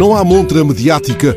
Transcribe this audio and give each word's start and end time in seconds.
Não 0.00 0.16
há 0.16 0.24
montra 0.24 0.64
mediática 0.64 1.36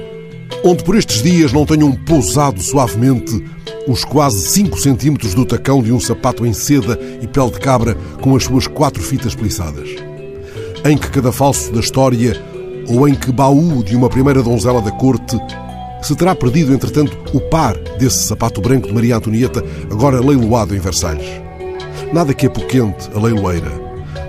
onde 0.64 0.86
por 0.86 0.96
estes 0.96 1.22
dias 1.22 1.52
não 1.52 1.66
tenham 1.66 1.92
pousado 1.92 2.64
suavemente 2.64 3.44
os 3.90 4.06
quase 4.06 4.40
5 4.40 4.80
centímetros 4.80 5.34
do 5.34 5.46
tacão 5.46 5.84
de 5.84 5.92
um 5.92 6.00
sapato 6.00 6.46
em 6.46 6.54
seda 6.54 6.98
e 7.22 7.28
pele 7.28 7.52
de 7.52 7.60
cabra 7.60 7.94
com 8.22 8.34
as 8.38 8.46
suas 8.46 8.66
quatro 8.66 9.04
fitas 9.04 9.36
peliçadas. 9.36 9.90
Em 10.86 10.98
que 10.98 11.10
cada 11.10 11.30
falso 11.30 11.74
da 11.74 11.82
história 11.82 12.42
ou 12.88 13.06
em 13.06 13.16
que 13.16 13.34
baú 13.34 13.84
de 13.84 13.98
uma 13.98 14.08
primeira 14.08 14.42
donzela 14.42 14.82
da 14.82 14.92
corte 14.92 15.38
se 16.02 16.16
terá 16.16 16.34
perdido, 16.34 16.74
entretanto, 16.74 17.18
o 17.34 17.42
par 17.42 17.78
desse 18.00 18.24
sapato 18.24 18.62
branco 18.62 18.88
de 18.88 18.94
Maria 18.94 19.18
Antonieta, 19.18 19.62
agora 19.92 20.22
leiloado 20.22 20.74
em 20.74 20.80
Versalhes. 20.80 21.28
Nada 22.14 22.34
que 22.34 22.48
apoquente 22.48 23.10
a 23.14 23.20
leiloeira. 23.20 23.83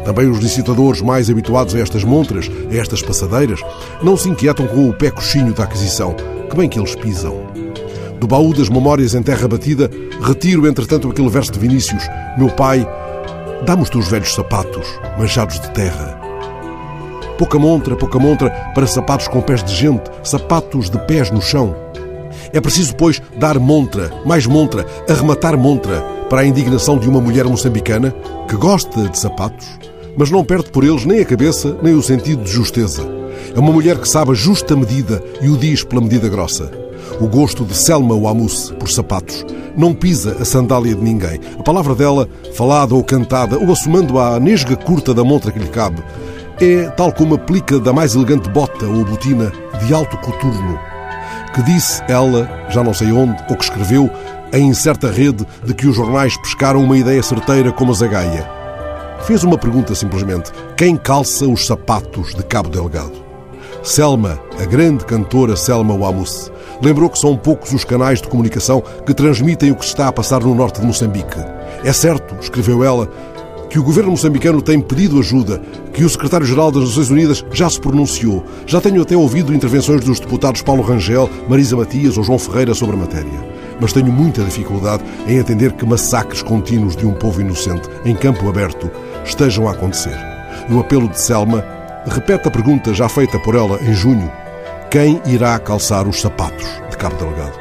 Também 0.04 0.28
os 0.28 0.38
licitadores 0.38 1.00
mais 1.00 1.30
habituados 1.30 1.74
a 1.74 1.80
estas 1.80 2.04
montras, 2.04 2.50
a 2.70 2.76
estas 2.76 3.02
passadeiras, 3.02 3.60
não 4.02 4.16
se 4.16 4.28
inquietam 4.28 4.66
com 4.66 4.88
o 4.88 4.92
pé 4.92 5.10
coxinho 5.10 5.54
da 5.54 5.64
aquisição, 5.64 6.14
que 6.48 6.56
bem 6.56 6.68
que 6.68 6.78
eles 6.78 6.94
pisam. 6.94 7.34
Do 8.20 8.26
baú 8.26 8.54
das 8.54 8.68
memórias 8.68 9.14
em 9.14 9.22
terra 9.22 9.48
batida, 9.48 9.90
retiro, 10.22 10.66
entretanto, 10.66 11.08
aquele 11.08 11.28
verso 11.28 11.52
de 11.52 11.58
Vinícius: 11.58 12.02
Meu 12.38 12.48
pai, 12.48 12.86
dá-me 13.64 13.82
os 13.82 13.90
teus 13.90 14.08
velhos 14.08 14.34
sapatos, 14.34 14.86
manchados 15.18 15.58
de 15.58 15.70
terra. 15.70 16.20
Pouca 17.38 17.58
montra, 17.58 17.96
pouca 17.96 18.18
montra 18.18 18.50
para 18.74 18.86
sapatos 18.86 19.26
com 19.26 19.40
pés 19.40 19.64
de 19.64 19.74
gente, 19.74 20.10
sapatos 20.22 20.88
de 20.88 20.98
pés 21.06 21.30
no 21.30 21.42
chão. 21.42 21.74
É 22.52 22.60
preciso, 22.60 22.94
pois, 22.94 23.20
dar 23.36 23.58
montra, 23.58 24.10
mais 24.24 24.46
montra, 24.46 24.86
arrematar 25.08 25.56
montra 25.58 26.00
para 26.28 26.42
a 26.42 26.46
indignação 26.46 26.98
de 26.98 27.08
uma 27.08 27.20
mulher 27.20 27.44
moçambicana 27.44 28.14
que 28.48 28.56
gosta 28.56 29.08
de 29.08 29.18
sapatos, 29.18 29.66
mas 30.16 30.30
não 30.30 30.44
perde 30.44 30.70
por 30.70 30.84
eles 30.84 31.04
nem 31.04 31.20
a 31.20 31.24
cabeça 31.24 31.76
nem 31.82 31.94
o 31.94 32.02
sentido 32.02 32.42
de 32.42 32.50
justeza. 32.50 33.02
É 33.54 33.58
uma 33.58 33.72
mulher 33.72 33.98
que 33.98 34.08
sabe 34.08 34.32
a 34.32 34.34
justa 34.34 34.76
medida 34.76 35.22
e 35.40 35.48
o 35.48 35.56
diz 35.56 35.84
pela 35.84 36.02
medida 36.02 36.28
grossa. 36.28 36.70
O 37.20 37.26
gosto 37.26 37.64
de 37.64 37.76
Selma 37.76 38.16
Wamus 38.16 38.72
por 38.78 38.90
sapatos 38.90 39.44
não 39.76 39.92
pisa 39.92 40.36
a 40.40 40.44
sandália 40.44 40.94
de 40.94 41.02
ninguém. 41.02 41.40
A 41.58 41.62
palavra 41.62 41.94
dela, 41.94 42.28
falada 42.54 42.94
ou 42.94 43.02
cantada, 43.02 43.58
ou 43.58 43.72
assomando 43.72 44.18
à 44.18 44.38
nesga 44.38 44.76
curta 44.76 45.12
da 45.12 45.24
montra 45.24 45.50
que 45.50 45.58
lhe 45.58 45.68
cabe, 45.68 46.02
é 46.60 46.88
tal 46.90 47.12
como 47.12 47.34
a 47.34 47.38
plica 47.38 47.78
da 47.80 47.92
mais 47.92 48.14
elegante 48.14 48.48
bota 48.48 48.86
ou 48.86 49.04
botina 49.04 49.52
de 49.84 49.92
alto 49.92 50.16
coturno, 50.18 50.78
que 51.52 51.62
disse 51.62 52.02
ela, 52.08 52.48
já 52.70 52.82
não 52.82 52.94
sei 52.94 53.10
onde, 53.12 53.36
ou 53.48 53.56
que 53.56 53.64
escreveu, 53.64 54.10
em 54.52 54.72
certa 54.72 55.10
rede 55.10 55.44
de 55.64 55.74
que 55.74 55.86
os 55.86 55.96
jornais 55.96 56.36
pescaram 56.36 56.82
uma 56.82 56.96
ideia 56.96 57.22
certeira 57.22 57.72
como 57.72 57.90
a 57.90 57.94
zagaia. 57.94 58.63
Fez 59.26 59.42
uma 59.42 59.56
pergunta 59.56 59.94
simplesmente: 59.94 60.52
quem 60.76 60.96
calça 60.96 61.46
os 61.46 61.66
sapatos 61.66 62.34
de 62.34 62.42
Cabo 62.42 62.68
Delgado? 62.68 63.24
Selma, 63.82 64.38
a 64.60 64.64
grande 64.66 65.04
cantora 65.04 65.56
Selma 65.56 65.96
Wamus, 65.96 66.52
lembrou 66.82 67.08
que 67.08 67.18
são 67.18 67.36
poucos 67.36 67.72
os 67.72 67.84
canais 67.84 68.20
de 68.20 68.28
comunicação 68.28 68.82
que 69.04 69.14
transmitem 69.14 69.70
o 69.70 69.76
que 69.76 69.84
se 69.84 69.92
está 69.92 70.08
a 70.08 70.12
passar 70.12 70.42
no 70.42 70.54
norte 70.54 70.80
de 70.80 70.86
Moçambique. 70.86 71.38
É 71.82 71.92
certo, 71.92 72.34
escreveu 72.40 72.84
ela, 72.84 73.08
que 73.70 73.78
o 73.78 73.82
governo 73.82 74.10
moçambicano 74.10 74.62
tem 74.62 74.80
pedido 74.80 75.18
ajuda, 75.18 75.60
que 75.92 76.04
o 76.04 76.08
secretário-geral 76.08 76.70
das 76.70 76.84
Nações 76.84 77.10
Unidas 77.10 77.44
já 77.50 77.68
se 77.68 77.80
pronunciou. 77.80 78.44
Já 78.66 78.80
tenho 78.80 79.02
até 79.02 79.16
ouvido 79.16 79.54
intervenções 79.54 80.04
dos 80.04 80.20
deputados 80.20 80.62
Paulo 80.62 80.82
Rangel, 80.82 81.28
Marisa 81.48 81.76
Matias 81.76 82.16
ou 82.16 82.24
João 82.24 82.38
Ferreira 82.38 82.74
sobre 82.74 82.96
a 82.96 83.00
matéria. 83.00 83.53
Mas 83.80 83.92
tenho 83.92 84.12
muita 84.12 84.42
dificuldade 84.42 85.02
em 85.26 85.38
entender 85.38 85.72
que 85.72 85.86
massacres 85.86 86.42
contínuos 86.42 86.96
de 86.96 87.06
um 87.06 87.12
povo 87.12 87.40
inocente 87.40 87.88
em 88.04 88.14
campo 88.14 88.48
aberto 88.48 88.90
estejam 89.24 89.68
a 89.68 89.72
acontecer. 89.72 90.16
E 90.68 90.72
o 90.72 90.80
apelo 90.80 91.08
de 91.08 91.20
Selma 91.20 91.64
repete 92.06 92.48
a 92.48 92.50
pergunta 92.50 92.94
já 92.94 93.08
feita 93.08 93.38
por 93.40 93.54
ela 93.54 93.78
em 93.82 93.92
junho: 93.92 94.30
quem 94.90 95.20
irá 95.26 95.58
calçar 95.58 96.06
os 96.06 96.20
sapatos 96.20 96.66
de 96.90 96.96
Cabo 96.96 97.16
Delgado? 97.16 97.58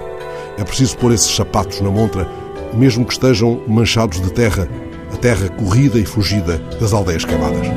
É 0.58 0.64
preciso 0.64 0.98
pôr 0.98 1.12
esses 1.12 1.36
sapatos 1.36 1.82
na 1.82 1.90
montra, 1.90 2.28
mesmo 2.74 3.06
que 3.06 3.14
estejam 3.14 3.62
manchados 3.68 4.22
de 4.22 4.32
terra 4.32 4.68
a 5.14 5.18
terra 5.18 5.48
corrida 5.50 6.00
e 6.00 6.06
fugida 6.06 6.58
das 6.80 6.92
aldeias 6.92 7.24
queimadas. 7.24 7.68